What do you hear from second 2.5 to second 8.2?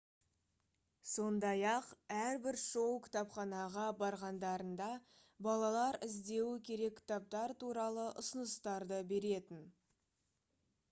шоу кітапханаға барғандарында балалар іздеуі керек кітаптар туралы